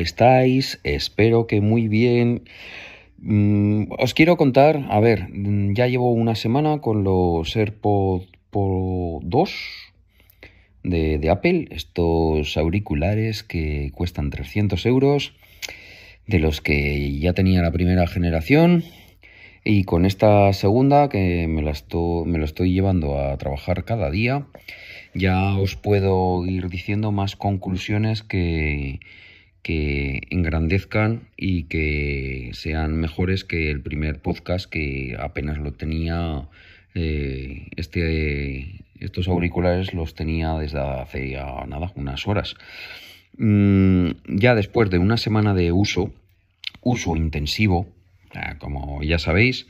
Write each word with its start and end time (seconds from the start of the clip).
¿qué 0.00 0.04
tal 0.04 0.06
estáis? 0.06 0.80
Espero 0.82 1.46
que 1.46 1.60
muy 1.60 1.86
bien. 1.88 2.44
Mm, 3.18 3.92
os 3.98 4.14
quiero 4.14 4.38
contar, 4.38 4.86
a 4.88 4.98
ver, 4.98 5.28
mm, 5.28 5.74
ya 5.74 5.88
llevo 5.88 6.12
una 6.12 6.34
semana 6.36 6.80
con 6.80 7.04
los 7.04 7.54
AirPods 7.54 8.26
Pro 8.50 9.20
2 9.22 9.50
de, 10.84 11.30
Apple, 11.30 11.68
estos 11.70 12.56
auriculares 12.56 13.42
que 13.42 13.92
cuestan 13.94 14.30
300 14.30 14.86
euros, 14.86 15.34
de 16.26 16.38
los 16.38 16.62
que 16.62 17.18
ya 17.18 17.34
tenía 17.34 17.60
la 17.60 17.70
primera 17.70 18.06
generación. 18.06 18.84
Y 19.64 19.84
con 19.84 20.06
esta 20.06 20.50
segunda, 20.54 21.10
que 21.10 21.46
me, 21.46 21.60
la 21.60 21.74
me 22.24 22.38
lo 22.38 22.44
estoy 22.46 22.72
llevando 22.72 23.18
a 23.18 23.36
trabajar 23.36 23.84
cada 23.84 24.10
día, 24.10 24.46
ya 25.14 25.58
os 25.58 25.76
puedo 25.76 26.46
ir 26.46 26.70
diciendo 26.70 27.12
más 27.12 27.36
conclusiones 27.36 28.22
que, 28.22 29.00
que 29.62 30.22
engrandezcan 30.30 31.28
y 31.36 31.64
que 31.64 32.50
sean 32.54 32.96
mejores 32.96 33.44
que 33.44 33.70
el 33.70 33.80
primer 33.80 34.20
podcast 34.20 34.70
que 34.70 35.16
apenas 35.18 35.58
lo 35.58 35.72
tenía 35.72 36.48
eh, 36.94 37.68
este 37.76 38.84
estos 38.98 39.28
auriculares 39.28 39.94
los 39.94 40.14
tenía 40.14 40.54
desde 40.54 40.80
hace 40.80 41.30
ya 41.30 41.64
nada 41.66 41.92
unas 41.94 42.26
horas 42.26 42.54
mm, 43.38 44.10
ya 44.26 44.54
después 44.54 44.90
de 44.90 44.98
una 44.98 45.16
semana 45.16 45.54
de 45.54 45.72
uso 45.72 46.12
uso 46.82 47.16
intensivo 47.16 47.86
como 48.58 49.02
ya 49.02 49.18
sabéis 49.18 49.66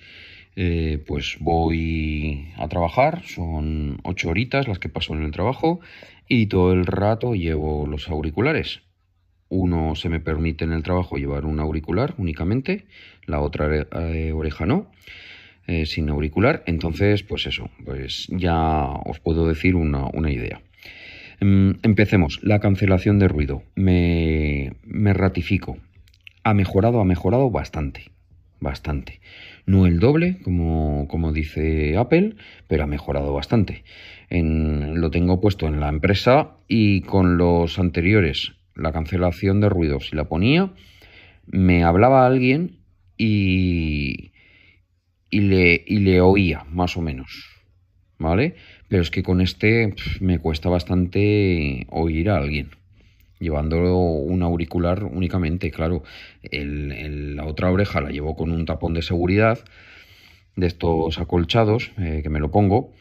eh, 0.56 1.02
pues 1.06 1.36
voy 1.40 2.52
a 2.56 2.68
trabajar, 2.68 3.22
son 3.24 4.00
ocho 4.02 4.30
horitas 4.30 4.66
las 4.66 4.78
que 4.78 4.88
paso 4.88 5.14
en 5.14 5.22
el 5.22 5.30
trabajo 5.30 5.80
y 6.28 6.46
todo 6.46 6.72
el 6.72 6.86
rato 6.86 7.34
llevo 7.34 7.86
los 7.86 8.08
auriculares. 8.08 8.82
Uno 9.50 9.96
se 9.96 10.08
me 10.08 10.20
permite 10.20 10.64
en 10.64 10.72
el 10.72 10.84
trabajo 10.84 11.18
llevar 11.18 11.44
un 11.44 11.58
auricular 11.58 12.14
únicamente, 12.18 12.86
la 13.26 13.40
otra 13.40 13.68
eh, 13.76 14.32
oreja 14.32 14.64
no, 14.64 14.90
eh, 15.66 15.86
sin 15.86 16.08
auricular. 16.08 16.62
Entonces, 16.66 17.24
pues 17.24 17.46
eso, 17.46 17.68
pues 17.84 18.28
ya 18.30 18.86
os 19.04 19.18
puedo 19.18 19.48
decir 19.48 19.74
una, 19.74 20.30
idea. 20.30 20.62
Em, 21.40 21.74
empecemos. 21.82 22.38
La 22.42 22.60
cancelación 22.60 23.18
de 23.18 23.26
ruido. 23.26 23.64
Me, 23.74 24.72
me 24.84 25.12
ratifico. 25.12 25.78
Ha 26.44 26.54
mejorado, 26.54 27.00
ha 27.00 27.04
mejorado 27.04 27.50
bastante. 27.50 28.12
Bastante. 28.60 29.20
No 29.66 29.86
el 29.86 29.98
doble, 29.98 30.38
como, 30.44 31.08
como 31.08 31.32
dice 31.32 31.96
Apple, 31.96 32.36
pero 32.68 32.84
ha 32.84 32.86
mejorado 32.86 33.32
bastante. 33.32 33.82
Lo 34.30 35.10
tengo 35.10 35.40
puesto 35.40 35.66
en 35.66 35.80
la 35.80 35.88
empresa 35.88 36.52
y 36.68 37.00
con 37.00 37.36
los 37.36 37.80
anteriores, 37.80 38.52
la 38.80 38.92
cancelación 38.92 39.60
de 39.60 39.68
ruido, 39.68 40.00
si 40.00 40.16
la 40.16 40.24
ponía, 40.24 40.72
me 41.46 41.84
hablaba 41.84 42.26
alguien 42.26 42.78
y, 43.16 44.32
y, 45.30 45.40
le, 45.40 45.84
y 45.86 45.98
le 45.98 46.20
oía, 46.20 46.64
más 46.70 46.96
o 46.96 47.02
menos. 47.02 47.46
¿Vale? 48.18 48.54
Pero 48.88 49.02
es 49.02 49.10
que 49.10 49.22
con 49.22 49.40
este 49.40 49.94
me 50.20 50.38
cuesta 50.38 50.68
bastante 50.68 51.86
oír 51.88 52.28
a 52.28 52.36
alguien 52.36 52.70
llevando 53.40 53.96
un 53.96 54.42
auricular 54.42 55.02
únicamente, 55.02 55.70
claro, 55.70 56.04
la 56.52 57.46
otra 57.46 57.70
oreja 57.72 58.00
la 58.00 58.10
llevo 58.10 58.36
con 58.36 58.52
un 58.52 58.66
tapón 58.66 58.94
de 58.94 59.02
seguridad 59.02 59.58
de 60.56 60.66
estos 60.66 61.18
acolchados 61.18 61.90
eh, 61.98 62.20
que 62.22 62.28
me 62.28 62.38
lo 62.38 62.50
pongo 62.50 62.92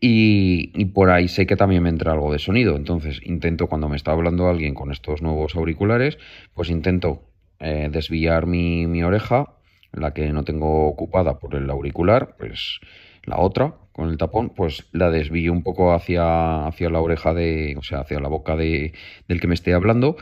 y, 0.00 0.84
por 0.86 1.10
ahí 1.10 1.28
sé 1.28 1.46
que 1.46 1.56
también 1.56 1.82
me 1.82 1.88
entra 1.88 2.12
algo 2.12 2.32
de 2.32 2.38
sonido, 2.38 2.76
entonces 2.76 3.20
intento 3.24 3.66
cuando 3.66 3.88
me 3.88 3.96
está 3.96 4.12
hablando 4.12 4.48
alguien 4.48 4.74
con 4.74 4.92
estos 4.92 5.22
nuevos 5.22 5.56
auriculares, 5.56 6.18
pues 6.54 6.70
intento 6.70 7.22
eh, 7.58 7.88
desviar 7.90 8.46
mi, 8.46 9.02
oreja, 9.02 9.54
la 9.92 10.14
que 10.14 10.32
no 10.32 10.44
tengo 10.44 10.86
ocupada 10.86 11.38
por 11.38 11.54
el 11.56 11.68
auricular, 11.70 12.36
pues 12.38 12.80
la 13.24 13.38
otra 13.38 13.74
con 13.92 14.10
el 14.10 14.18
tapón, 14.18 14.50
pues 14.50 14.86
la 14.92 15.10
desvío 15.10 15.52
un 15.52 15.64
poco 15.64 15.92
hacia, 15.92 16.66
hacia 16.66 16.88
la 16.88 17.00
oreja 17.00 17.34
de, 17.34 17.74
o 17.76 17.82
sea, 17.82 18.00
hacia 18.00 18.20
la 18.20 18.28
boca 18.28 18.54
de, 18.54 18.92
del 19.26 19.40
que 19.40 19.48
me 19.48 19.54
esté 19.54 19.74
hablando 19.74 20.16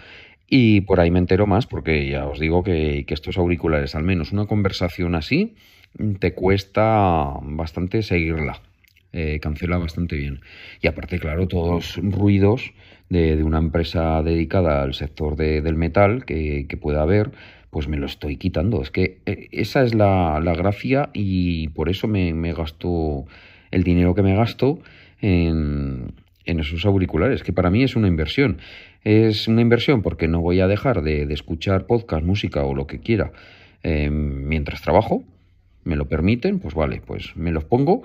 y 0.48 0.82
por 0.82 1.00
ahí 1.00 1.10
me 1.10 1.18
entero 1.18 1.46
más 1.46 1.66
porque 1.66 2.08
ya 2.08 2.26
os 2.26 2.38
digo 2.38 2.62
que, 2.62 3.04
estos 3.08 3.36
auriculares, 3.36 3.94
al 3.94 4.04
menos 4.04 4.32
una 4.32 4.46
conversación 4.46 5.14
así, 5.14 5.56
te 6.20 6.34
cuesta 6.34 7.34
bastante 7.42 8.02
seguirla. 8.02 8.62
Eh, 9.18 9.40
cancela 9.40 9.78
bastante 9.78 10.14
bien. 10.14 10.40
Y 10.82 10.88
aparte, 10.88 11.18
claro, 11.18 11.48
todos 11.48 11.96
ruidos 12.02 12.74
de, 13.08 13.42
una 13.42 13.56
empresa 13.56 14.22
dedicada 14.22 14.82
al 14.82 14.92
sector 14.92 15.36
del 15.36 15.74
metal 15.74 16.26
que, 16.26 16.66
que 16.68 16.76
pueda 16.76 17.00
haber, 17.00 17.30
pues 17.70 17.88
me 17.88 17.96
lo 17.96 18.04
estoy 18.04 18.36
quitando. 18.36 18.82
Es 18.82 18.90
que 18.90 19.20
eh, 19.24 19.48
esa 19.52 19.84
es 19.84 19.94
la, 19.94 20.38
la 20.40 20.54
gracia 20.54 21.08
y 21.14 21.68
por 21.68 21.88
eso 21.88 22.08
me, 22.08 22.34
me 22.34 22.52
gasto 22.52 23.24
el 23.70 23.84
dinero 23.84 24.14
que 24.14 24.20
me 24.20 24.36
gasto 24.36 24.80
en, 25.22 26.12
esos 26.44 26.84
auriculares, 26.84 27.42
que 27.42 27.54
para 27.54 27.70
mí 27.70 27.82
es 27.84 27.96
una 27.96 28.08
inversión. 28.08 28.58
Es 29.02 29.48
una 29.48 29.62
inversión 29.62 30.02
porque 30.02 30.28
no 30.28 30.42
voy 30.42 30.60
a 30.60 30.66
dejar 30.66 31.00
de, 31.00 31.22
escuchar 31.32 31.86
podcast, 31.86 32.22
música 32.22 32.64
o 32.64 32.74
lo 32.74 32.86
que 32.86 33.00
quiera 33.00 33.32
em, 33.82 34.46
mientras 34.46 34.82
trabajo. 34.82 35.24
Me 35.84 35.96
lo 35.96 36.06
permiten, 36.06 36.58
pues 36.58 36.74
vale, 36.74 37.00
pues 37.00 37.34
me 37.34 37.50
los 37.50 37.64
pongo. 37.64 38.02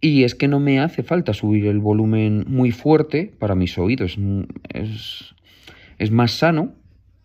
Y 0.00 0.24
es 0.24 0.34
que 0.34 0.48
no 0.48 0.60
me 0.60 0.80
hace 0.80 1.02
falta 1.02 1.32
subir 1.32 1.66
el 1.66 1.78
volumen 1.78 2.44
muy 2.48 2.70
fuerte 2.70 3.32
para 3.38 3.54
mis 3.54 3.78
oídos. 3.78 4.18
Es, 4.72 5.34
es 5.98 6.10
más 6.10 6.32
sano, 6.32 6.74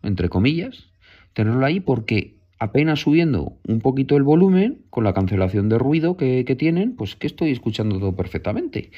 entre 0.04 0.30
comillas, 0.30 0.90
tenerlo 1.34 1.66
ahí 1.66 1.80
porque 1.80 2.36
apenas 2.62 3.00
subiendo 3.00 3.58
un 3.68 3.82
poquito 3.82 4.16
el 4.18 4.22
volumen, 4.24 4.84
con 4.92 5.04
la 5.04 5.16
cancelación 5.16 5.68
de 5.68 5.80
ruido 5.80 6.16
que, 6.16 6.56
tienen, 6.58 6.96
pues 6.96 7.16
que 7.16 7.26
estoy 7.26 7.50
escuchando 7.50 7.98
todo 7.98 8.16
perfectamente. 8.16 8.92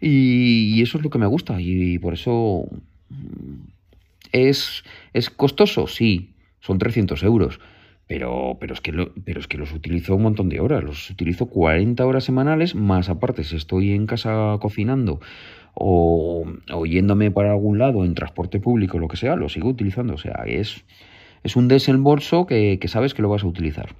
Y, 0.00 0.80
eso 0.80 0.96
es 0.96 1.04
lo 1.04 1.10
que 1.10 1.18
me 1.18 1.26
gusta 1.26 1.60
y, 1.60 1.98
por 1.98 2.14
eso 2.14 2.64
mm, 3.10 3.68
es, 4.32 4.82
es 5.12 5.28
costoso, 5.28 5.86
sí, 5.88 6.30
son 6.60 6.78
300 6.78 7.22
euros. 7.22 7.60
Pero, 8.12 8.58
pero, 8.60 8.74
es 8.74 8.82
que 8.82 8.92
pero 9.24 9.40
es 9.40 9.48
que 9.48 9.56
los 9.56 9.72
utilizo 9.72 10.16
un 10.16 10.24
montón 10.24 10.50
de 10.50 10.60
horas, 10.60 10.84
los 10.84 11.08
utilizo 11.08 11.46
40 11.46 12.04
horas 12.04 12.24
semanales, 12.24 12.74
más 12.74 13.08
aparte 13.08 13.42
si 13.42 13.56
estoy 13.56 13.92
en 13.92 14.06
casa 14.06 14.58
cocinando 14.60 15.18
o, 15.72 16.44
yéndome 16.84 17.30
para 17.30 17.52
algún 17.52 17.78
lado 17.78 18.04
en 18.04 18.14
transporte 18.14 18.60
público, 18.60 18.98
lo 18.98 19.08
que 19.08 19.16
sea, 19.16 19.34
lo 19.34 19.48
sigo 19.48 19.70
utilizando. 19.70 20.12
O 20.12 20.18
sea, 20.18 20.42
es, 20.44 20.84
es 21.42 21.56
un 21.56 21.68
desembolso 21.68 22.44
que, 22.44 22.78
sabes 22.84 23.14
que 23.14 23.22
lo 23.22 23.30
vas 23.30 23.44
a 23.44 23.46
utilizar. 23.46 23.94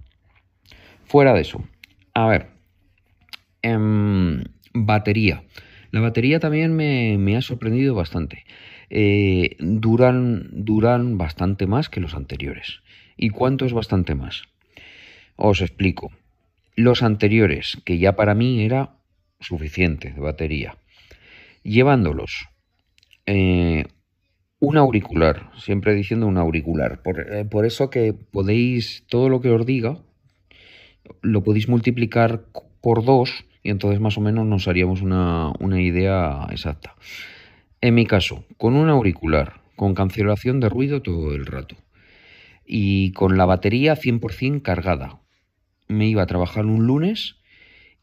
Fuera 1.07 1.33
de 1.33 1.41
eso, 1.41 1.65
a 2.13 2.27
ver, 2.27 2.49
em, 3.63 4.45
batería. 4.75 5.43
La 5.91 6.01
batería 6.03 6.39
también 6.39 6.77
me, 6.77 7.35
ha 7.35 7.41
sorprendido 7.41 7.95
bastante. 7.95 8.45
Eh, 8.91 9.57
duran, 9.59 10.51
duran 10.53 11.17
bastante 11.17 11.67
más 11.67 11.89
que 11.89 12.01
los 12.01 12.13
anteriores. 12.13 12.83
¿Y 13.23 13.31
cuánto 13.31 13.65
es 13.65 13.73
bastante 13.73 14.17
más? 14.17 14.43
Os 15.37 15.61
explico. 15.61 16.11
Los 16.75 17.05
anteriores, 17.05 17.81
que 17.85 17.99
ya 17.99 18.17
para 18.17 18.35
mí 18.35 18.65
era 18.65 18.97
suficiente 19.39 20.11
de 20.11 20.21
batería, 20.21 20.77
llevándolos 21.63 22.49
eh, 23.27 23.85
un 24.59 24.77
auricular, 24.77 25.53
siempre 25.57 25.95
diciendo 25.95 26.27
un 26.27 26.37
auricular. 26.37 27.01
Eh, 27.31 27.45
por, 27.49 27.65
eso 27.65 27.91
que 27.91 28.13
podéis, 28.13 29.05
todo 29.09 29.29
lo 29.29 29.41
que 29.41 29.51
os 29.51 29.65
diga, 29.65 29.99
lo 31.21 31.45
podéis 31.45 31.69
multiplicar 31.69 32.47
por 32.81 33.05
dos 33.05 33.45
y 33.63 33.71
entonces 33.71 34.01
más 34.01 34.19
o 34.19 34.21
menos 34.21 34.47
nos 34.47 34.67
haríamos 34.67 35.01
una, 35.01 35.53
idea 35.81 36.49
exacta. 36.51 36.97
En 37.81 37.95
mi 37.95 38.05
caso, 38.05 38.45
con 38.57 38.75
un 38.75 38.89
auricular, 38.89 39.61
con 39.77 39.95
cancelación 39.95 40.59
de 40.59 40.69
ruido 40.69 41.03
todo 41.03 41.37
el 41.37 41.47
rato 41.47 41.77
y 42.67 43.13
con 43.13 43.37
la 43.37 43.45
batería 43.45 43.97
100% 43.97 44.63
cargada. 44.63 45.21
Me 45.89 46.07
iba 46.09 46.23
a 46.23 46.27
trabajar 46.27 46.67
un 46.67 46.87
lunes 46.87 47.37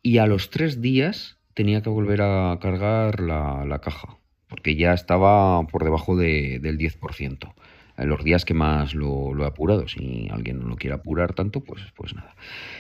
y 0.02 0.18
a 0.18 0.28
los 0.28 0.50
tres 0.50 0.82
días 0.82 1.38
tenía 1.54 1.82
que 1.82 1.90
volver 1.90 2.22
a 2.22 2.58
cargar 2.62 3.20
la 3.20 3.80
caja 3.82 4.20
porque 4.50 4.76
ya 4.76 4.94
estaba 4.94 5.66
por 5.68 5.84
debajo 5.84 6.18
del 6.18 6.78
10%. 6.78 7.54
En 7.98 8.10
los 8.10 8.24
días 8.24 8.46
que 8.46 8.54
más 8.54 8.96
lo, 8.96 9.38
he 9.42 9.46
apurado, 9.46 9.88
si 9.88 10.28
alguien 10.32 10.60
no 10.60 10.68
lo 10.68 10.76
quiere 10.76 10.96
apurar 10.96 11.34
tanto, 11.34 11.62
pues, 11.62 11.82
pues 11.96 12.16
nada. 12.16 12.36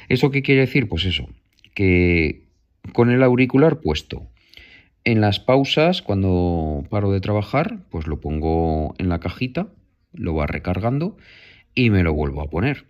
¿Eso 0.07 0.31
qué 0.31 0.41
quiere 0.41 0.61
decir? 0.61 0.89
Pues 0.89 1.05
eso, 1.05 1.27
que 1.75 2.47
con 2.93 3.11
el 3.11 3.21
auricular 3.21 3.81
puesto 3.81 4.27
en 5.03 5.21
las 5.21 5.39
pausas, 5.39 6.01
cuando 6.01 6.85
paro 6.89 7.11
de 7.11 7.21
trabajar, 7.21 7.79
pues 7.89 8.07
lo 8.07 8.19
pongo 8.19 8.95
en 8.97 9.09
la 9.09 9.19
cajita, 9.19 9.67
lo 10.13 10.35
va 10.35 10.47
recargando 10.47 11.17
y 11.75 11.89
me 11.89 12.03
lo 12.03 12.13
vuelvo 12.13 12.41
a 12.41 12.49
poner. 12.49 12.85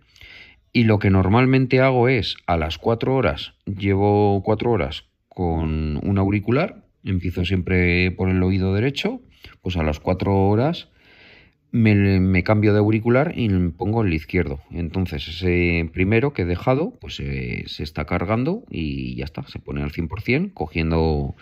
Y 0.72 0.84
lo 0.84 0.98
que 0.98 1.10
normalmente 1.10 1.80
hago 1.80 2.08
es 2.08 2.36
a 2.46 2.56
las 2.56 2.78
4 2.78 3.14
horas, 3.14 3.54
llevo 3.66 4.42
4 4.44 4.70
horas 4.70 5.04
con 5.28 5.98
un 6.02 6.18
auricular 6.18 6.84
Empiezo 7.04 7.44
siempre 7.44 8.10
por 8.10 8.28
el 8.28 8.42
oído 8.42 8.74
derecho, 8.74 9.22
pues 9.62 9.76
a 9.76 9.82
las 9.82 10.00
cuatro 10.00 10.48
horas 10.48 10.88
me, 11.72 12.42
cambio 12.42 12.72
de 12.72 12.80
auricular 12.80 13.32
y 13.36 13.48
me 13.48 13.70
pongo 13.70 14.02
el 14.02 14.12
izquierdo. 14.12 14.60
Entonces 14.70 15.26
ese 15.28 15.88
primero 15.92 16.32
que 16.32 16.42
he 16.42 16.46
dejado, 16.46 16.98
pues 17.00 17.16
se 17.16 17.82
está 17.82 18.04
cargando 18.04 18.64
y 18.70 19.14
ya 19.16 19.24
está, 19.24 19.46
se 19.46 19.60
pone 19.60 19.82
al 19.82 19.92
100%, 19.92 20.52
cogiendo 20.52 21.36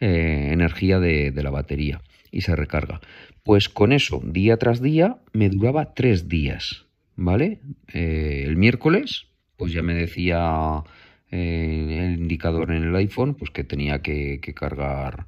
eh, 0.00 0.50
energía 0.52 1.00
de, 1.00 1.32
la 1.34 1.50
batería 1.50 2.00
y 2.34 2.40
se 2.40 2.56
recarga. 2.56 3.00
Pues 3.44 3.68
con 3.68 3.92
eso, 3.92 4.20
día 4.24 4.56
tras 4.56 4.82
día, 4.82 5.18
me 5.32 5.48
duraba 5.48 5.94
tres 5.94 6.28
días, 6.28 6.86
¿vale? 7.14 7.60
Eh, 7.92 8.42
el 8.44 8.56
miércoles, 8.56 9.28
pues 9.56 9.72
ya 9.72 9.82
me 9.82 9.94
decía 9.94 10.82
eh, 11.30 12.00
el 12.02 12.20
indicador 12.20 12.72
en 12.72 12.82
el 12.82 12.96
iPhone, 12.96 13.34
pues 13.34 13.50
que 13.50 13.62
tenía 13.64 14.02
que, 14.02 14.40
cargar 14.54 15.26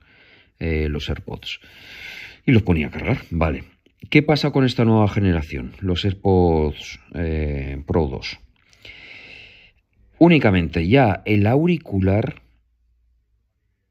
los 0.59 1.09
AirPods. 1.09 1.61
Y 2.47 2.53
los 2.53 2.63
ponía 2.63 2.89
a 2.89 2.91
cargar, 2.91 3.19
vale. 3.31 3.65
¿Qué 4.11 4.23
pasa 4.23 4.51
con 4.51 4.65
esta 4.65 4.85
nueva 4.85 5.09
generación? 5.09 5.73
Los 5.81 6.05
AirPods 6.05 7.01
eh, 7.15 7.83
Pro 7.87 8.07
2. 8.07 8.39
Únicamente 10.19 10.89
ya 10.89 11.23
el 11.25 11.47
auricular, 11.47 12.43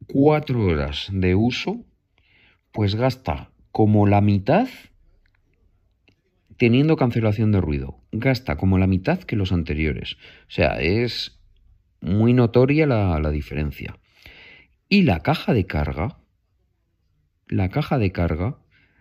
cuatro 0.07 0.65
horas 0.65 1.09
de 1.11 1.35
uso, 1.35 1.85
pues 2.75 2.95
gasta 2.95 3.51
como 3.71 4.05
la 4.05 4.19
mitad 4.19 4.67
teniendo 6.57 6.97
cancelación 6.97 7.53
de 7.53 7.61
ruido. 7.61 8.01
Gasta 8.11 8.57
como 8.57 8.77
la 8.77 8.85
mitad 8.85 9.19
que 9.19 9.37
los 9.37 9.53
anteriores. 9.53 10.17
O 10.47 10.51
sea, 10.51 10.81
es 10.81 11.39
muy 12.01 12.33
notoria 12.33 12.85
la, 12.85 13.17
la 13.21 13.31
diferencia. 13.31 13.97
Y 14.89 15.03
la 15.03 15.21
caja 15.21 15.53
de 15.53 15.65
carga, 15.65 16.19
la 17.47 17.69
caja 17.69 17.97
de 17.97 18.11
carga 18.11 18.57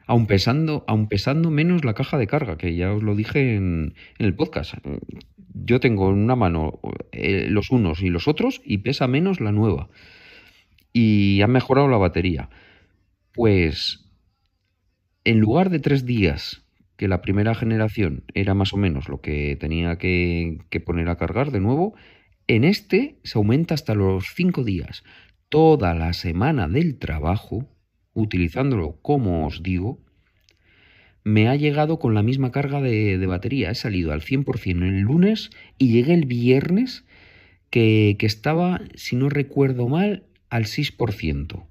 aun 0.06 0.26
pesando, 0.26 0.84
pesando 1.08 1.50
menos 1.50 1.84
la 1.84 1.94
caja 1.94 2.16
de 2.16 2.28
carga, 2.28 2.56
que 2.56 2.76
ya 2.76 2.92
os 2.92 3.02
lo 3.02 3.16
dije 3.16 3.56
en, 3.56 3.94
el 4.18 4.34
podcast. 4.34 4.74
Yo 5.52 5.80
tengo 5.80 6.10
en 6.10 6.18
una 6.18 6.36
mano 6.36 6.78
eh, 7.10 7.48
los 7.48 7.70
unos 7.70 8.02
y 8.02 8.08
los 8.08 8.28
otros 8.28 8.60
y 8.64 8.78
pesa 8.78 9.08
menos 9.08 9.40
la 9.40 9.50
nueva. 9.50 9.88
Y 10.92 11.40
ha 11.42 11.48
mejorado 11.48 11.88
la 11.88 11.96
batería. 11.96 12.50
Pues 13.34 14.08
en 15.24 15.40
lugar 15.40 15.68
de 15.68 15.80
tres 15.80 16.06
días, 16.06 16.64
que 16.96 17.08
la 17.08 17.20
primera 17.20 17.56
generación 17.56 18.22
era 18.32 18.54
más 18.54 18.72
o 18.72 18.76
menos 18.76 19.08
lo 19.08 19.20
que 19.20 19.56
tenía 19.56 19.98
que, 19.98 20.60
poner 20.86 21.08
a 21.08 21.16
cargar 21.16 21.50
de 21.50 21.58
nuevo, 21.58 21.94
en 22.46 22.62
este 22.62 23.18
se 23.24 23.36
aumenta 23.36 23.74
hasta 23.74 23.96
los 23.96 24.26
cinco 24.36 24.62
días. 24.62 25.02
Toda 25.48 25.94
la 25.94 26.12
semana 26.12 26.68
del 26.68 26.96
trabajo 26.96 27.68
utilizándolo 28.12 29.00
como 29.02 29.44
os 29.44 29.64
digo, 29.64 29.98
me 31.24 31.48
ha 31.48 31.56
llegado 31.56 31.98
con 31.98 32.14
la 32.14 32.22
misma 32.22 32.52
carga 32.52 32.80
de, 32.80 33.26
batería. 33.26 33.72
He 33.72 33.74
salido 33.74 34.12
al 34.12 34.20
100% 34.20 34.82
el 34.86 35.00
lunes 35.00 35.50
y 35.76 35.88
llegué 35.88 36.14
el 36.14 36.26
viernes 36.26 37.04
que, 37.70 38.14
que 38.16 38.26
estaba, 38.26 38.82
si 38.94 39.16
no 39.16 39.28
recuerdo 39.28 39.88
mal, 39.88 40.22
al 40.50 40.66
6%. 40.66 41.66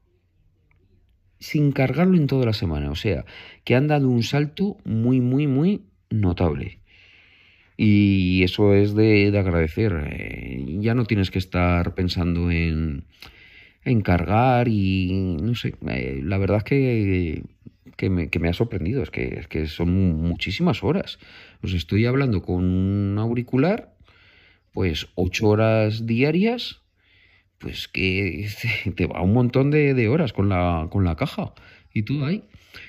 Sin 1.43 1.73
cargarlo 1.73 2.15
en 2.15 2.27
toda 2.27 2.45
la 2.45 2.53
semana. 2.53 2.89
O 2.89 2.95
sea, 2.95 3.25
que 3.65 3.75
han 3.75 3.87
dado 3.87 4.07
un 4.07 4.23
salto 4.23 4.77
muy, 4.85 5.19
muy, 5.19 5.45
muy 5.45 5.81
notable. 6.09 6.79
Y 7.75 8.43
eso 8.43 8.73
es 8.73 8.95
de, 8.95 9.29
de 9.29 9.39
agradecer. 9.39 9.91
Eh, 10.09 10.77
ya 10.79 10.93
no 10.95 11.03
tienes 11.03 11.31
que 11.31 11.39
estar 11.39 11.95
pensando 11.95 12.49
en 12.49 13.03
encargar 13.83 14.69
y 14.69 15.37
no 15.41 15.53
sé, 15.55 15.75
eh, 15.89 16.21
la 16.23 16.37
verdad 16.37 16.59
es 16.59 16.63
que, 16.63 17.43
que, 17.97 18.09
me, 18.09 18.29
que, 18.29 18.39
me, 18.39 18.47
ha 18.47 18.53
sorprendido, 18.53 19.03
es 19.03 19.09
que, 19.09 19.39
es 19.39 19.47
que 19.47 19.67
son 19.67 19.93
muchísimas 20.21 20.81
horas. 20.81 21.19
Os 21.61 21.73
estoy 21.73 22.05
hablando 22.05 22.41
con 22.41 22.63
un 22.63 23.17
auricular, 23.19 23.93
pues 24.71 25.07
ocho 25.15 25.49
horas 25.49 26.05
diarias, 26.05 26.82
pues 27.63 27.87
que 27.87 28.49
te 28.95 29.07
va 29.07 29.21
un 29.21 29.33
montón 29.33 29.71
de, 29.71 30.07
horas 30.09 30.33
con 30.33 30.49
la, 30.49 30.87
con 30.91 31.05
la 31.05 31.15
caja 31.15 31.53
y 31.93 32.03
todo 32.03 32.25
ahí. 32.25 32.43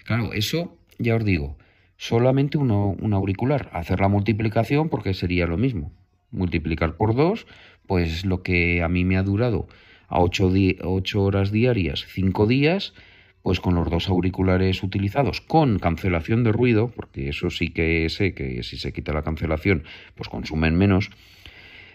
Claro, 0.05 0.33
eso 0.33 0.77
ya 0.99 1.15
os 1.15 1.25
digo, 1.25 1.57
solamente 1.97 2.59
uno, 2.59 2.97
un 3.01 3.15
auricular. 3.15 3.71
Hacer 3.73 4.01
la 4.01 4.09
multiplicación 4.09 4.89
porque 4.89 5.15
sería 5.15 5.47
lo 5.47 5.57
mismo. 5.57 5.93
Multiplicar 6.33 6.97
por 6.97 7.15
dos, 7.15 7.47
pues 7.87 8.25
lo 8.25 8.43
que 8.43 8.83
a 8.83 8.89
mí 8.89 9.05
me 9.05 9.17
ha 9.17 9.23
durado 9.23 9.69
a 10.09 10.21
8, 10.21 11.23
horas 11.23 11.53
diarias, 11.53 12.05
5 12.09 12.47
días, 12.47 12.95
pues 13.43 13.61
con 13.61 13.77
los 13.77 13.89
dos 13.89 14.09
auriculares 14.09 14.83
utilizados 14.83 15.41
con 15.41 15.79
cancelación 15.79 16.43
de 16.43 16.53
ruido, 16.53 16.89
porque 16.89 17.29
eso 17.29 17.51
sí 17.51 17.71
que 17.71 18.09
sé 18.09 18.35
que 18.35 18.63
si 18.65 18.77
se 18.77 18.93
quita 18.93 19.13
la 19.13 19.23
cancelación, 19.23 19.85
pues 20.17 20.29
consumen 20.29 20.77
menos. 20.77 21.11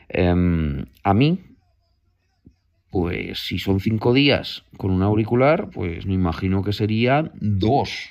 Em, 0.07 0.85
a 1.03 1.13
mí, 1.13 1.39
pues 2.89 3.39
si 3.39 3.59
son 3.59 3.79
5 3.79 4.13
días 4.13 4.63
con 4.77 4.91
un 4.91 5.03
auricular, 5.03 5.69
pues 5.69 6.05
me 6.05 6.13
imagino 6.13 6.63
que 6.63 6.73
serían 6.73 7.31
2 7.39 8.09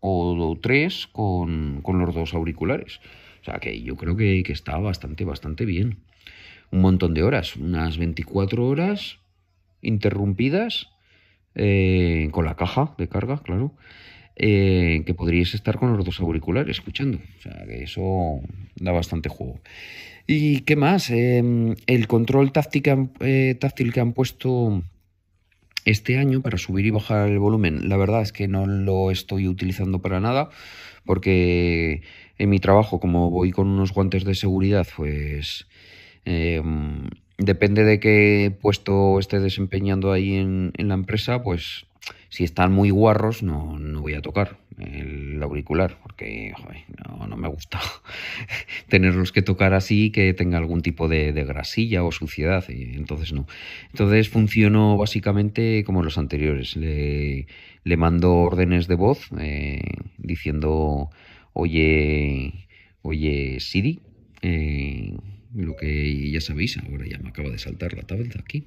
o 0.00 0.58
3 0.60 1.08
con, 1.12 1.80
con, 1.82 1.98
los 1.98 2.14
dos 2.14 2.34
auriculares. 2.34 3.00
O 3.42 3.44
sea 3.44 3.58
que 3.58 3.82
yo 3.82 3.96
creo 3.96 4.16
que, 4.16 4.42
que 4.42 4.52
está 4.52 4.78
bastante, 4.78 5.24
bastante 5.24 5.64
bien. 5.64 5.98
Un 6.70 6.80
montón 6.80 7.14
de 7.14 7.22
horas, 7.22 7.56
unas 7.56 7.98
24 7.98 8.66
horas 8.66 9.18
interrumpidas 9.82 10.88
eh, 11.54 12.28
con 12.30 12.44
la 12.44 12.54
caja 12.54 12.94
de 12.96 13.08
carga, 13.08 13.38
claro, 13.42 13.74
eh, 14.42 15.02
que 15.04 15.12
podríais 15.12 15.52
estar 15.52 15.76
con 15.76 15.94
los 15.94 16.02
dos 16.02 16.18
auriculares 16.20 16.78
escuchando. 16.78 17.18
O 17.18 17.42
sea, 17.42 17.66
que 17.66 17.82
eso 17.82 18.40
da 18.76 18.90
bastante 18.90 19.28
juego. 19.28 19.60
¿Y 20.26 20.60
qué 20.60 20.76
más? 20.76 21.10
Em, 21.10 21.74
el 21.86 22.06
control 22.06 22.50
táctil 22.50 22.82
que, 22.82 22.90
han, 22.90 23.12
eh, 23.20 23.54
táctil 23.60 23.92
que 23.92 24.00
han 24.00 24.14
puesto 24.14 24.82
este 25.84 26.16
año 26.16 26.40
para 26.40 26.56
subir 26.56 26.86
y 26.86 26.90
bajar 26.90 27.28
el 27.28 27.38
volumen, 27.38 27.88
la 27.90 27.98
verdad 27.98 28.22
es 28.22 28.32
que 28.32 28.48
no 28.48 28.66
lo 28.66 29.10
estoy 29.10 29.46
utilizando 29.46 30.00
para 30.00 30.20
nada, 30.20 30.48
porque 31.04 32.02
en 32.38 32.48
mi 32.48 32.60
trabajo, 32.60 32.98
como 32.98 33.30
voy 33.30 33.50
con 33.50 33.68
unos 33.68 33.92
guantes 33.92 34.24
de 34.24 34.34
seguridad, 34.34 34.86
pues 34.96 35.66
em, 36.24 37.08
depende 37.36 37.84
de 37.84 38.00
qué 38.00 38.56
puesto 38.58 39.18
esté 39.18 39.38
desempeñando 39.40 40.12
ahí 40.12 40.36
en, 40.36 40.72
la 40.78 40.94
empresa, 40.94 41.42
pues 41.42 41.86
si 42.28 42.44
están 42.44 42.72
muy 42.72 42.90
guarros 42.90 43.42
no, 43.42 43.78
no 43.78 44.00
voy 44.00 44.14
a 44.14 44.22
tocar 44.22 44.58
el 44.80 45.42
auricular, 45.42 45.98
porque 46.02 46.52
no, 47.08 47.26
no, 47.26 47.36
me 47.36 47.48
gusta 47.48 47.80
tenerlos 48.88 49.32
que 49.32 49.42
tocar 49.42 49.74
así 49.74 50.10
que 50.10 50.32
tenga 50.34 50.58
algún 50.58 50.82
tipo 50.82 51.08
de, 51.08 51.32
grasilla 51.32 52.02
o 52.04 52.12
suciedad, 52.12 52.64
entonces 52.68 53.32
no. 53.32 53.46
Entonces 53.90 54.28
funciono 54.28 54.96
básicamente 54.96 55.84
como 55.84 56.02
los 56.02 56.18
anteriores, 56.18 56.76
le, 56.76 57.46
le 57.84 57.96
mando 57.96 58.34
órdenes 58.34 58.88
de 58.88 58.94
voz 58.94 59.28
eh, 59.38 59.82
diciendo, 60.18 61.10
oye, 61.52 62.68
oye 63.02 63.58
Siri, 63.60 64.00
eh, 64.42 65.16
lo 65.54 65.76
que 65.76 66.30
ya 66.30 66.40
sabéis, 66.40 66.78
ahora 66.78 67.06
ya 67.06 67.18
me 67.18 67.30
acaba 67.30 67.50
de 67.50 67.58
saltar 67.58 67.94
la 67.94 68.02
tablet 68.02 68.36
aquí. 68.38 68.66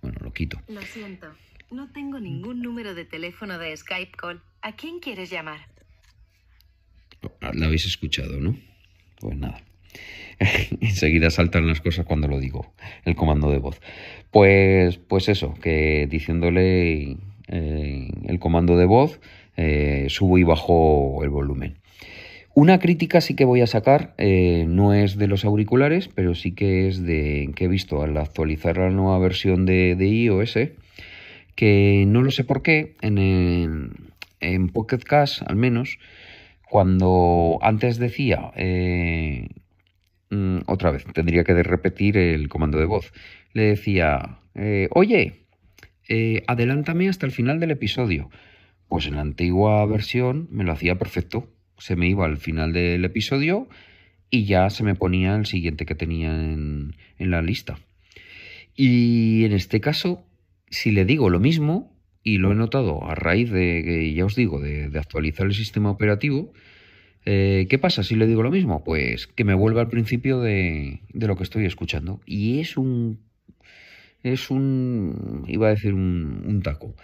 Bueno, 0.00 0.18
lo 0.22 0.32
quito. 0.32 0.60
Lo 0.68 0.80
siento, 0.82 1.26
no 1.72 1.90
tengo 1.90 2.20
ningún 2.20 2.60
número 2.62 2.94
de 2.94 3.04
teléfono 3.04 3.58
de 3.58 3.76
Skype 3.76 4.12
Call. 4.16 4.42
¿A 4.60 4.76
quién 4.76 5.00
quieres 5.00 5.30
llamar? 5.30 5.60
La 7.40 7.66
habéis 7.66 7.86
escuchado, 7.86 8.40
¿no? 8.40 8.56
Pues 9.20 9.36
nada. 9.36 9.62
Enseguida 10.80 11.30
saltan 11.30 11.66
las 11.66 11.80
cosas 11.80 12.04
cuando 12.04 12.28
lo 12.28 12.38
digo, 12.38 12.74
el 13.04 13.14
comando 13.14 13.50
de 13.50 13.58
voz. 13.58 13.80
Pues, 14.30 14.98
pues 14.98 15.28
eso, 15.28 15.54
que 15.54 16.06
diciéndole 16.10 17.16
eh, 17.48 18.10
el 18.24 18.38
comando 18.38 18.76
de 18.76 18.86
voz, 18.86 19.20
eh, 19.56 20.06
subo 20.08 20.38
y 20.38 20.42
bajo 20.42 21.22
el 21.22 21.30
volumen. 21.30 21.78
Una 22.54 22.78
crítica 22.78 23.22
sí 23.22 23.34
que 23.34 23.46
voy 23.46 23.62
a 23.62 23.66
sacar, 23.66 24.14
eh, 24.18 24.66
no 24.68 24.92
es 24.92 25.16
de 25.16 25.26
los 25.26 25.46
auriculares, 25.46 26.08
pero 26.08 26.34
sí 26.34 26.52
que 26.52 26.86
es 26.88 27.02
de 27.02 27.50
que 27.56 27.64
he 27.64 27.68
visto 27.68 28.02
al 28.02 28.16
actualizar 28.18 28.76
la 28.76 28.90
nueva 28.90 29.18
versión 29.18 29.64
de, 29.64 29.96
iOS, 29.98 30.58
que 31.54 32.04
no 32.06 32.22
lo 32.22 32.30
sé 32.30 32.44
por 32.44 32.62
qué, 32.62 32.94
en, 33.00 34.12
en 34.40 34.68
Pocket 34.68 34.98
Cash 34.98 35.42
al 35.46 35.56
menos, 35.56 35.98
cuando 36.68 37.58
antes 37.62 37.98
decía, 37.98 38.52
eh, 38.56 39.48
mm, 40.30 40.58
otra 40.66 40.90
vez, 40.90 41.04
tendría 41.12 41.44
que 41.44 41.62
repetir 41.62 42.16
el 42.16 42.48
comando 42.48 42.78
de 42.78 42.86
voz, 42.86 43.12
le 43.52 43.64
decía, 43.64 44.38
eh, 44.54 44.88
oye, 44.92 45.46
adelántame 46.46 47.08
hasta 47.08 47.26
el 47.26 47.32
final 47.32 47.60
del 47.60 47.70
episodio. 47.70 48.30
Pues 48.88 49.06
en 49.06 49.16
la 49.16 49.22
antigua 49.22 49.86
versión 49.86 50.48
me 50.50 50.64
lo 50.64 50.72
hacía 50.72 50.98
perfecto 50.98 51.48
se 51.82 51.96
me 51.96 52.08
iba 52.08 52.24
al 52.24 52.36
final 52.36 52.72
del 52.72 53.04
episodio 53.04 53.68
y 54.30 54.44
ya 54.44 54.70
se 54.70 54.84
me 54.84 54.94
ponía 54.94 55.34
el 55.34 55.46
siguiente 55.46 55.84
que 55.84 55.96
tenía 55.96 56.30
en, 56.30 56.94
la 57.18 57.42
lista. 57.42 57.76
Y 58.76 59.44
en 59.44 59.52
este 59.52 59.80
caso, 59.80 60.24
si 60.72 60.90
le 60.90 61.04
digo 61.04 61.30
lo 61.30 61.38
mismo, 61.38 61.92
y 62.24 62.38
lo 62.38 62.52
he 62.52 62.54
notado 62.54 63.04
a 63.04 63.14
raíz 63.14 63.50
de, 63.50 64.12
ya 64.14 64.24
os 64.24 64.34
digo, 64.34 64.60
de, 64.60 64.90
actualizar 64.98 65.46
el 65.46 65.54
sistema 65.54 65.90
operativo, 65.90 66.52
Eh, 67.24 67.68
¿Qué 67.70 67.78
pasa 67.78 68.02
si 68.02 68.16
le 68.16 68.26
digo 68.26 68.42
lo 68.42 68.50
mismo? 68.50 68.82
Pues 68.82 69.28
que 69.28 69.44
me 69.44 69.54
vuelva 69.54 69.80
al 69.80 69.88
principio 69.88 70.40
de, 70.40 71.02
de 71.12 71.26
lo 71.28 71.36
que 71.36 71.44
estoy 71.44 71.66
escuchando. 71.66 72.20
Y 72.26 72.58
es 72.58 72.76
un... 72.76 73.20
Es 74.24 74.50
un... 74.50 75.44
iba 75.46 75.68
a 75.68 75.70
decir 75.70 75.94
un, 75.94 76.42
un 76.44 76.62
taco. 76.62 76.96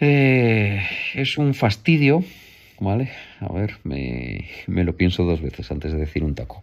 Eh, 0.00 0.82
es 1.14 1.38
un 1.38 1.54
fastidio, 1.54 2.24
¿vale? 2.78 3.10
A 3.40 3.52
ver, 3.52 3.76
me, 3.84 4.46
me, 4.66 4.84
lo 4.84 4.96
pienso 4.96 5.24
dos 5.24 5.40
veces 5.42 5.70
antes 5.70 5.92
de 5.92 5.98
decir 5.98 6.24
un 6.24 6.34
taco, 6.34 6.62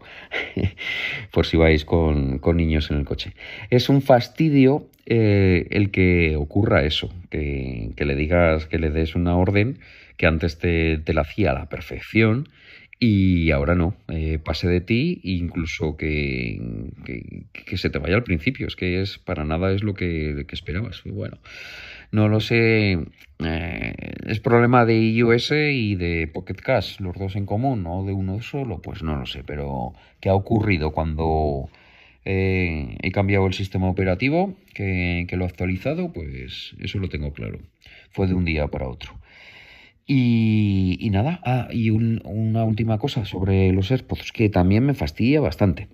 por 1.32 1.46
si 1.46 1.58
vais 1.58 1.86
con, 1.86 2.40
con, 2.40 2.58
niños 2.58 2.90
en 2.90 2.98
el 2.98 3.06
coche. 3.06 3.34
Es 3.70 3.90
un 3.90 4.02
fastidio 4.02 4.90
eh, 5.10 5.68
el 5.72 5.90
que 5.90 6.36
ocurra 6.36 6.84
eso, 6.84 7.10
que, 7.30 7.94
le 7.98 8.16
digas, 8.16 8.66
que 8.66 8.78
le 8.78 8.90
des 8.90 9.16
una 9.16 9.38
orden 9.38 9.80
que 10.18 10.28
antes 10.28 10.60
te, 10.60 11.02
la 11.08 11.22
hacía 11.22 11.52
a 11.52 11.54
la 11.54 11.70
perfección 11.70 12.50
y 13.00 13.52
ahora 13.52 13.74
no, 13.74 13.96
eh, 14.10 14.38
pase 14.44 14.68
de 14.68 14.82
ti 14.82 15.22
incluso 15.24 15.96
que, 15.96 16.60
que, 17.06 17.78
se 17.78 17.90
te 17.90 18.00
vaya 18.00 18.16
al 18.16 18.24
principio, 18.24 18.68
es 18.68 18.76
que 18.76 19.02
es 19.02 19.18
para 19.18 19.46
nada 19.46 19.72
es 19.72 19.82
lo 19.82 19.94
que, 19.94 20.44
que 20.46 20.56
esperabas. 20.56 21.02
Bueno, 21.06 21.38
no 22.12 22.28
lo 22.28 22.42
sé, 22.42 23.00
eh, 23.46 23.94
es 24.26 24.40
problema 24.42 24.84
de 24.86 25.00
iOS 25.00 25.52
y 25.52 25.96
de 25.96 26.28
Pocket 26.28 26.56
Cash, 26.56 27.00
los 27.00 27.16
dos 27.16 27.38
en 27.38 27.46
común, 27.46 27.86
o 27.88 28.04
de 28.04 28.12
uno 28.12 28.42
solo, 28.42 28.82
pues 28.82 29.04
no 29.04 29.16
lo 29.16 29.26
sé, 29.26 29.44
pero 29.46 29.94
¿qué 30.20 30.28
ha 30.28 30.34
ocurrido 30.34 30.92
cuando 30.92 31.70
eh, 32.30 32.98
he 33.02 33.12
cambiado 33.12 33.48
el 33.48 33.54
sistema 33.54 33.88
operativo, 33.90 34.54
que, 34.74 35.26
lo 35.32 35.46
he 35.46 35.48
actualizado? 35.48 36.12
Pues 36.12 36.76
eso 36.78 37.00
lo 37.00 37.08
tengo 37.08 37.32
claro, 37.32 37.60
fue 38.12 38.28
de 38.28 38.34
un 38.34 38.44
día 38.44 38.68
para 38.68 38.90
otro. 38.90 39.18
Y, 40.06 40.98
y 41.00 41.10
nada, 41.10 41.40
ah, 41.46 41.70
y 41.72 41.90
un, 41.90 42.22
una 42.26 42.66
última 42.66 42.98
cosa 42.98 43.24
sobre 43.24 43.72
los 43.72 43.92
AirPods, 43.92 44.34
que 44.34 44.50
también 44.50 44.86
me 44.86 44.94
fastidia 44.94 45.40
bastante. 45.40 45.88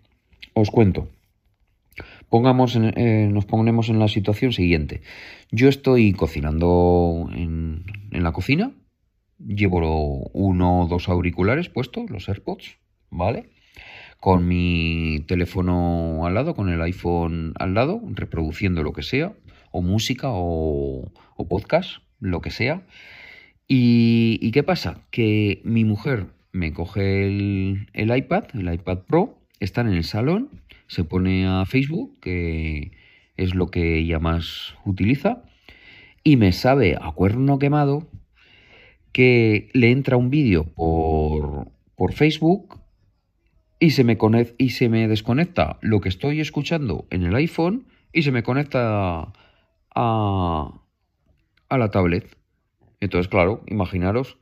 Os 0.53 0.71
cuento. 0.71 1.07
Pongamos 2.29 2.75
en, 2.75 2.97
eh, 2.97 3.29
nos 3.31 3.45
ponemos 3.45 3.89
en 3.89 3.99
la 3.99 4.07
situación 4.07 4.53
siguiente. 4.53 5.01
Yo 5.51 5.69
estoy 5.69 6.13
cocinando 6.13 7.29
en, 7.31 7.83
en 8.11 8.23
la 8.23 8.31
cocina, 8.31 8.71
llevo 9.37 10.31
uno 10.33 10.81
o 10.81 10.87
dos 10.87 11.09
auriculares 11.09 11.69
puestos, 11.69 12.09
los 12.09 12.27
AirPods, 12.27 12.79
¿vale? 13.11 13.49
Con 14.23 14.47
mi 14.47 15.19
teléfono 15.27 16.25
al 16.25 16.33
lado, 16.33 16.55
con 16.55 16.69
el 16.69 16.81
iPhone 16.81 17.51
al 17.59 17.73
lado, 17.73 17.99
reproduciendo 18.05 18.81
lo 18.81 18.93
que 18.93 19.03
sea, 19.03 19.33
o 19.71 19.81
música 19.81 20.29
o, 20.29 21.11
o 21.35 21.47
podcast, 21.49 21.97
lo 22.21 22.39
que 22.39 22.49
sea. 22.49 22.83
Y, 23.67 24.39
¿Y, 24.41 24.51
qué 24.51 24.63
pasa? 24.63 25.01
Que 25.11 25.61
mi 25.65 25.83
mujer 25.83 26.27
me 26.53 26.71
coge 26.71 27.25
el, 27.25 27.87
iPad, 27.93 28.45
el 28.53 28.73
iPad 28.73 28.99
Pro, 28.99 29.39
están 29.59 29.87
en 29.87 29.95
el 29.95 30.05
salón 30.05 30.51
se 30.87 31.03
pone 31.03 31.45
a 31.45 31.65
Facebook, 31.65 32.17
que 32.21 32.93
es 33.35 33.53
lo 33.55 33.67
que 33.67 33.97
ella 33.97 34.19
más 34.19 34.73
utiliza, 34.85 35.43
y 36.23 36.37
me 36.37 36.53
sabe 36.53 36.95
a 36.95 37.11
cuerno 37.11 37.59
quemado 37.59 38.07
que 39.11 39.67
le 39.73 39.91
entra 39.91 40.15
un 40.15 40.29
vídeo 40.29 40.63
por, 40.63 41.67
por 41.97 42.13
Facebook 42.13 42.82
y 43.83 43.89
se, 43.89 44.05
me 44.05 44.17
y 44.57 44.69
se 44.69 44.87
me 44.87 45.09
desconecta 45.09 45.77
lo 45.81 45.99
que 45.99 46.07
estoy 46.07 46.39
escuchando 46.39 47.05
en 47.09 47.23
el 47.23 47.35
iPhone 47.35 47.85
y 48.13 48.23
se 48.23 48.31
me 48.31 48.41
conecta 48.41 49.33
a, 49.93 50.81
a 51.67 51.77
la 51.77 51.91
tablet. 51.91 52.37
Entonces, 53.01 53.27
claro, 53.27 53.61
imaginaros 53.67 54.37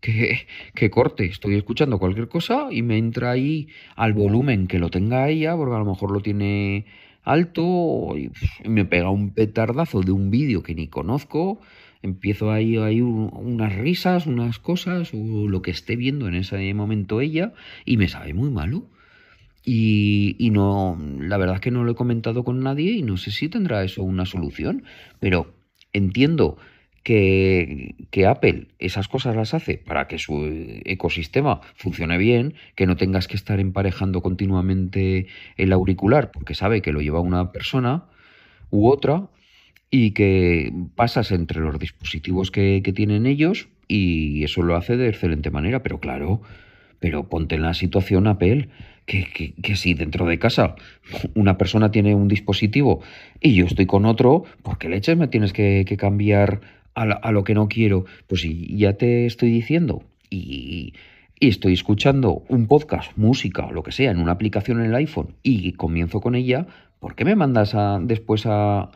que, 0.00 0.46
que, 0.74 0.88
corte, 0.88 1.26
estoy 1.26 1.56
escuchando 1.56 1.98
cualquier 1.98 2.28
cosa 2.28 2.68
y 2.70 2.80
me 2.80 2.96
entra 2.96 3.32
ahí 3.32 3.68
al 3.96 4.14
volumen 4.14 4.66
que 4.66 4.78
lo 4.78 4.88
tenga 4.88 5.28
ella, 5.28 5.54
porque 5.56 5.74
a 5.74 5.80
lo 5.80 5.84
mejor 5.84 6.10
lo 6.10 6.20
tiene 6.20 6.86
alto 7.22 8.16
y, 8.16 8.30
me 8.66 8.86
pega 8.86 9.10
un 9.10 9.34
petardazo 9.34 10.00
de 10.00 10.12
un 10.12 10.30
vídeo 10.30 10.62
que 10.62 10.74
ni 10.74 10.88
conozco, 10.88 11.60
empiezo 12.02 12.50
ahí, 12.50 12.76
ahí 12.76 13.00
unas 13.00 13.74
risas, 13.76 14.26
unas 14.26 14.58
cosas 14.58 15.12
o 15.12 15.48
lo 15.48 15.62
que 15.62 15.70
esté 15.70 15.96
viendo 15.96 16.28
en 16.28 16.34
ese 16.34 16.72
momento 16.74 17.20
ella 17.20 17.52
y 17.84 17.96
me 17.96 18.08
sabe 18.08 18.34
muy 18.34 18.50
malo. 18.50 18.86
Y, 19.64 20.36
y 20.38 20.50
no, 20.50 20.98
la 21.18 21.36
verdad 21.36 21.56
es 21.56 21.60
que 21.60 21.70
no 21.70 21.84
lo 21.84 21.92
he 21.92 21.94
comentado 21.94 22.44
con 22.44 22.62
nadie 22.62 22.92
y 22.92 23.02
no 23.02 23.18
sé 23.18 23.30
si 23.30 23.48
tendrá 23.48 23.84
eso 23.84 24.02
una 24.02 24.24
solución, 24.24 24.84
pero 25.20 25.54
entiendo 25.92 26.56
que, 27.02 27.94
que, 28.10 28.26
Apple 28.26 28.68
esas 28.78 29.08
cosas 29.08 29.36
las 29.36 29.52
hace 29.52 29.76
para 29.76 30.06
que 30.08 30.18
su 30.18 30.46
ecosistema 30.84 31.60
funcione 31.74 32.16
bien, 32.16 32.54
que 32.74 32.86
no 32.86 32.96
tengas 32.96 33.28
que 33.28 33.36
estar 33.36 33.60
emparejando 33.60 34.22
continuamente 34.22 35.26
el 35.56 35.72
auricular 35.72 36.30
porque 36.30 36.54
sabe 36.54 36.80
que 36.82 36.92
lo 36.92 37.00
lleva 37.00 37.20
una 37.20 37.52
persona 37.52 38.04
u 38.70 38.88
otra 38.88 39.28
y 39.90 40.12
que 40.12 40.72
pasas 40.94 41.32
entre 41.32 41.60
los 41.60 41.78
dispositivos 41.78 42.50
que, 42.50 42.80
tienen 42.94 43.26
ellos 43.26 43.68
y 43.88 44.44
eso 44.44 44.62
lo 44.62 44.76
hace 44.76 44.96
de 44.96 45.08
excelente 45.08 45.50
manera, 45.50 45.82
pero 45.82 45.98
claro, 45.98 46.40
pero 47.00 47.28
ponte 47.28 47.56
en 47.56 47.62
la 47.62 47.74
situación 47.74 48.26
Apple 48.26 48.68
que, 49.06 49.26
que, 49.32 49.54
que, 49.54 49.76
si 49.76 49.94
dentro 49.94 50.26
de 50.26 50.38
casa 50.38 50.76
una 51.34 51.58
persona 51.58 51.90
tiene 51.90 52.14
un 52.14 52.28
dispositivo 52.28 53.00
y 53.40 53.54
yo 53.54 53.66
estoy 53.66 53.86
con 53.86 54.04
otro, 54.04 54.44
¿por 54.62 54.78
qué 54.78 54.88
leches 54.88 55.16
me 55.16 55.26
tienes 55.26 55.52
que, 55.52 55.84
cambiar 55.98 56.60
a, 56.94 57.32
lo 57.32 57.44
que 57.44 57.54
no 57.54 57.68
quiero, 57.68 58.04
pues 58.26 58.44
ya 58.44 58.92
te 58.92 59.24
estoy 59.26 59.50
diciendo 59.50 60.02
y, 60.28 60.92
y, 61.40 61.48
estoy 61.48 61.72
escuchando 61.72 62.44
un 62.48 62.66
podcast, 62.66 63.16
música 63.16 63.66
o 63.66 63.72
lo 63.72 63.82
que 63.82 63.92
sea 63.92 64.10
en 64.10 64.18
una 64.18 64.32
aplicación 64.32 64.80
en 64.80 64.86
el 64.86 64.94
iPhone 64.94 65.34
y 65.42 65.72
comienzo 65.72 66.20
con 66.20 66.34
ella, 66.34 66.66
¿por 66.98 67.14
qué 67.14 67.24
me 67.24 67.36
mandas 67.36 67.74
a, 67.74 67.98
después 68.02 68.44
a, 68.44 68.90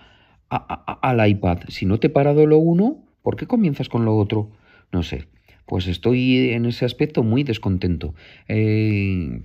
al 0.49 1.29
iPad? 1.29 1.61
Si 1.69 1.87
no 1.87 1.99
te 1.99 2.09
he 2.09 2.11
parado 2.11 2.47
lo 2.47 2.59
uno, 2.59 3.05
¿por 3.23 3.37
qué 3.37 3.47
comienzas 3.47 3.89
con 3.89 4.05
lo 4.05 4.17
otro? 4.17 4.51
No 4.93 5.03
sé. 5.03 5.27
Pues 5.67 5.87
estoy 5.87 6.51
en 6.51 6.67
ese 6.67 6.85
aspecto 6.85 7.23
muy 7.23 7.43
descontento. 7.43 8.15
Eh, 8.49 9.41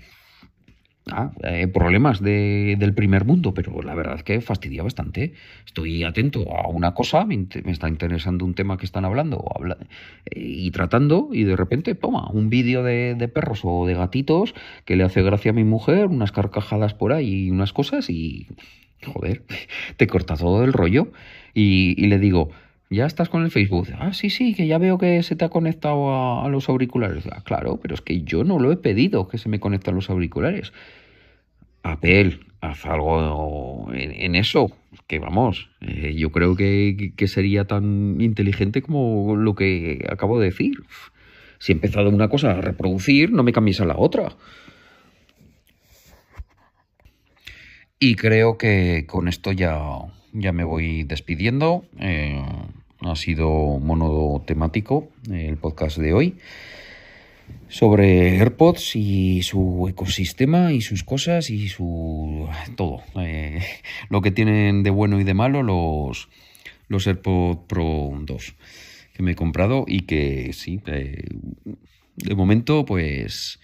ah, 1.10 1.32
eh, 1.44 1.68
problemas 1.68 2.22
de, 2.22 2.76
del 2.78 2.94
primer 2.94 3.24
mundo, 3.24 3.54
pero 3.54 3.82
la 3.82 3.96
verdad 3.96 4.18
es 4.18 4.24
que 4.24 4.42
fastidia 4.42 4.84
bastante. 4.84 5.34
Estoy 5.66 6.04
atento 6.04 6.46
a 6.54 6.68
una 6.68 6.94
cosa, 6.94 7.26
me, 7.26 7.48
está 7.68 7.88
interesando 7.88 8.44
un 8.44 8.54
tema 8.54 8.78
que 8.78 8.86
están 8.86 9.06
hablando 9.06 9.46
habla, 9.56 9.78
eh, 10.26 10.40
y 10.40 10.72
tratando, 10.72 11.30
y 11.32 11.46
de 11.46 11.56
repente, 11.56 11.96
toma, 11.96 12.30
un 12.32 12.50
vídeo 12.50 12.84
de, 12.84 13.16
de, 13.16 13.28
perros 13.30 13.62
o 13.64 13.86
de 13.86 13.94
gatitos 13.94 14.54
que 14.84 14.98
le 14.98 15.06
hace 15.06 15.22
gracia 15.22 15.52
a 15.52 15.56
mi 15.56 15.64
mujer, 15.64 16.08
unas 16.08 16.34
carcajadas 16.34 16.94
por 16.94 17.14
ahí 17.14 17.46
y 17.46 17.52
unas 17.52 17.72
cosas, 17.72 18.10
y 18.10 18.48
joder, 19.06 19.44
te 19.98 20.08
corta 20.08 20.36
todo 20.36 20.64
el 20.64 20.74
rollo. 20.74 21.12
Y, 21.54 21.96
le 22.08 22.20
digo, 22.20 22.52
¿Ya 22.92 23.06
estás 23.06 23.30
con 23.30 23.44
el 23.44 23.52
Facebook? 23.52 23.88
Ah, 24.00 24.14
sí, 24.14 24.32
sí, 24.32 24.56
que 24.56 24.66
ya 24.66 24.80
veo 24.80 24.98
que 24.98 25.22
se 25.22 25.36
te 25.36 25.46
ha 25.46 25.50
conectado 25.50 26.44
a, 26.44 26.50
los 26.50 26.70
auriculares. 26.70 27.28
Ah, 27.32 27.44
claro, 27.44 27.78
pero 27.80 27.94
es 27.94 28.02
que 28.02 28.24
yo 28.24 28.44
no 28.44 28.58
lo 28.58 28.72
he 28.72 28.78
pedido 28.78 29.28
que 29.28 29.38
se 29.38 29.48
me 29.48 29.60
conecten 29.60 29.94
los 29.94 30.10
auriculares. 30.10 30.74
Apple, 31.84 32.40
haz 32.62 32.86
algo 32.88 33.90
en, 33.94 34.12
en 34.12 34.36
eso, 34.36 34.72
que 35.08 35.20
vamos, 35.20 35.70
eh, 35.82 36.14
yo 36.16 36.32
creo 36.32 36.56
que, 36.56 37.14
que, 37.16 37.28
sería 37.28 37.66
tan 37.66 38.20
inteligente 38.20 38.82
como 38.82 39.36
lo 39.36 39.56
que 39.56 40.06
acabo 40.10 40.40
de 40.40 40.46
decir. 40.46 40.84
Si 41.58 41.72
he 41.72 41.76
empezado 41.76 42.10
una 42.10 42.30
cosa 42.30 42.52
a 42.52 42.62
reproducir, 42.62 43.32
no 43.32 43.44
me 43.44 43.52
cambies 43.54 43.82
a 43.82 43.86
la 43.86 43.98
otra. 43.98 44.36
Y 48.02 48.16
creo 48.16 48.58
que 48.58 49.06
con 49.08 49.28
esto 49.28 49.52
ya, 49.52 49.78
ya 50.32 50.54
me 50.54 50.64
voy 50.64 51.04
despidiendo. 51.04 51.84
Eh, 52.00 52.42
ha 53.02 53.16
sido 53.18 53.50
monotemático 53.80 55.10
el 55.30 55.58
podcast 55.58 55.98
de 55.98 56.14
hoy 56.14 56.38
sobre 57.68 58.38
AirPods 58.40 58.96
y 58.96 59.42
su 59.44 59.88
ecosistema 59.90 60.72
y 60.72 60.80
sus 60.80 61.04
cosas 61.04 61.50
y 61.50 61.68
su 61.68 62.48
todo. 62.78 63.04
Eh, 63.18 63.62
lo 64.10 64.22
que 64.22 64.32
tienen 64.32 64.82
de 64.84 64.92
bueno 64.92 65.20
y 65.20 65.26
de 65.26 65.34
malo 65.34 65.62
los, 65.62 66.30
los 66.88 67.06
AirPods 67.06 67.66
Pro 67.68 68.12
2 68.22 68.56
que 69.14 69.24
me 69.24 69.32
he 69.32 69.36
comprado 69.36 69.84
y 69.86 70.02
que 70.02 70.54
sí, 70.54 70.80
eh, 70.86 71.26
de 72.16 72.36
momento 72.36 72.86
pues 72.86 73.60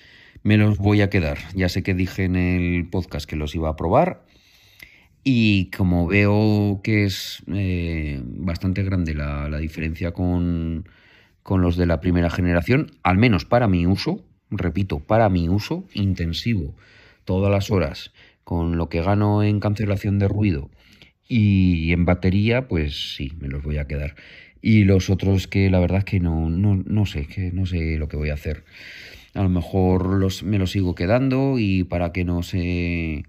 me 0.45 0.57
los 0.57 0.77
voy 0.77 1.01
a 1.01 1.09
quedar. 1.09 1.39
Ya 1.55 1.67
sé 1.67 1.83
que 1.83 1.93
dije 1.93 2.23
en 2.23 2.37
el 2.37 2.87
podcast 2.87 3.27
que 3.27 3.35
los 3.35 3.55
iba 3.55 3.67
a 3.67 3.75
probar 3.75 4.23
y 5.23 5.71
como 5.71 6.07
veo 6.07 6.81
que 6.83 7.03
es 7.03 7.43
eh, 7.51 8.21
bastante 8.23 8.83
grande 8.83 9.15
la, 9.15 9.49
la 9.49 9.57
diferencia 9.57 10.11
con 10.11 10.87
con 11.45 11.61
los 11.61 11.77
de 11.77 11.85
la 11.85 12.01
primera 12.01 12.31
generación, 12.31 12.89
al 13.03 13.19
menos 13.19 13.45
para 13.45 13.67
mi 13.67 13.85
uso, 13.85 14.25
repito, 14.49 14.99
para 14.99 15.29
mi 15.29 15.47
uso 15.47 15.85
intensivo, 15.93 16.75
todas 17.23 17.51
las 17.51 17.69
horas, 17.69 18.13
con 18.43 18.77
lo 18.77 18.89
que 18.89 19.03
gano 19.03 19.43
en 19.43 19.59
cancelación 19.59 20.17
de 20.17 20.27
ruido 20.27 20.71
y 21.27 21.91
en 21.91 22.03
batería, 22.03 22.67
pues 22.67 23.13
sí, 23.15 23.31
me 23.39 23.47
los 23.47 23.61
voy 23.61 23.77
a 23.77 23.85
quedar. 23.85 24.15
Y 24.59 24.85
los 24.85 25.11
otros 25.11 25.47
que 25.47 25.69
la 25.69 25.79
verdad 25.79 25.99
es 25.99 26.05
que 26.05 26.19
no, 26.19 26.49
no, 26.49 26.81
no 26.83 27.05
sé, 27.05 27.27
que 27.27 27.51
no 27.51 27.67
sé 27.67 27.97
lo 27.97 28.07
que 28.07 28.17
voy 28.17 28.31
a 28.31 28.33
hacer. 28.33 28.63
A 29.35 29.43
lo 29.43 29.49
mejor 29.49 30.07
los, 30.07 30.43
me 30.43 30.57
los 30.57 30.71
sigo 30.71 30.95
quedando 30.95 31.59
y 31.59 31.83
para 31.83 32.11
que 32.11 32.25
no 32.25 32.41
se 32.43 33.23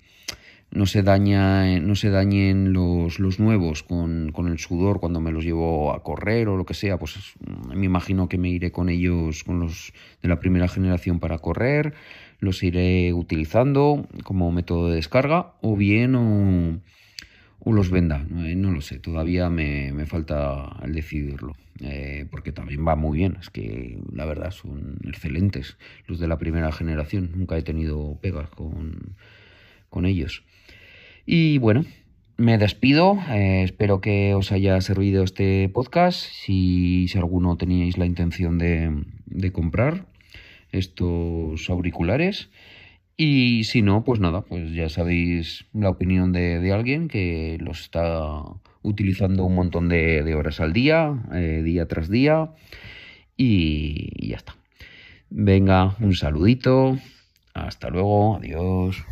no 0.70 0.86
se 0.86 1.02
daña 1.02 1.78
no 1.80 1.94
se 1.94 2.10
dañen 2.10 2.72
los, 2.72 3.18
los 3.20 3.38
nuevos 3.38 3.82
con, 3.82 4.32
con, 4.32 4.48
el 4.48 4.58
sudor 4.58 4.98
cuando 4.98 5.20
me 5.20 5.30
los 5.32 5.44
llevo 5.44 5.92
a 5.92 6.02
correr 6.02 6.48
o 6.48 6.56
lo 6.56 6.66
que 6.66 6.74
sea 6.74 6.98
pues 6.98 7.34
me 7.74 7.86
imagino 7.86 8.28
que 8.28 8.38
me 8.38 8.48
iré 8.48 8.72
con 8.72 8.88
ellos 8.88 9.44
con 9.44 9.60
los 9.60 9.92
de 10.22 10.28
la 10.28 10.40
primera 10.40 10.68
generación 10.68 11.20
para 11.20 11.38
correr 11.38 11.94
los 12.40 12.62
iré 12.62 13.12
utilizando 13.12 14.06
como 14.24 14.52
método 14.52 14.88
de 14.88 14.96
descarga 14.96 15.54
o 15.60 15.76
bien 15.76 16.14
o, 16.14 17.72
los 17.72 17.90
venda. 17.90 18.24
Eh, 18.44 18.54
no, 18.54 18.70
lo 18.70 18.80
sé, 18.80 18.98
todavía 18.98 19.50
me, 19.50 20.06
falta 20.06 20.76
el 20.82 20.92
decidirlo. 20.92 21.56
Eh, 21.80 22.26
porque 22.30 22.52
también 22.52 22.86
va 22.86 22.96
muy 22.96 23.18
bien, 23.18 23.36
es 23.40 23.50
que 23.50 23.98
la 24.12 24.24
verdad 24.24 24.50
son 24.50 24.98
excelentes 25.04 25.76
los 26.06 26.18
de 26.18 26.28
la 26.28 26.38
primera 26.38 26.72
generación. 26.72 27.32
Nunca 27.34 27.58
he 27.58 27.62
tenido 27.62 28.18
pegas 28.20 28.48
con, 28.50 29.16
con 29.90 30.06
ellos. 30.06 30.42
Y 31.26 31.58
bueno, 31.58 31.84
me 32.36 32.58
despido. 32.58 33.18
Eh, 33.30 33.62
espero 33.64 34.00
que 34.00 34.34
os 34.34 34.52
haya 34.52 34.80
servido 34.80 35.22
este 35.22 35.68
podcast. 35.68 36.20
Si, 36.20 37.08
si 37.08 37.18
alguno 37.18 37.56
teníais 37.56 37.98
la 37.98 38.06
intención 38.06 38.58
de, 38.58 39.04
de 39.26 39.52
comprar, 39.52 40.06
estos 40.72 41.68
auriculares. 41.70 42.50
Y 43.16 43.64
si 43.64 43.80
no, 43.80 44.04
pues 44.04 44.20
nada, 44.20 44.42
pues 44.42 44.72
ya 44.74 44.88
sabéis 44.90 45.64
la 45.72 45.88
opinión 45.88 46.32
de, 46.32 46.70
alguien 46.72 47.08
que 47.08 47.56
los 47.60 47.80
está 47.80 48.42
utilizando 48.86 49.44
un 49.44 49.54
montón 49.54 49.88
de, 49.88 50.34
horas 50.34 50.60
al 50.60 50.72
día, 50.72 51.22
eh, 51.32 51.62
día 51.64 51.86
tras 51.86 52.08
día, 52.08 52.50
y 53.36 54.28
ya 54.28 54.36
está. 54.36 54.54
Venga, 55.28 55.96
un 56.00 56.14
saludito, 56.14 56.96
hasta 57.52 57.90
luego, 57.90 58.36
adiós. 58.36 59.04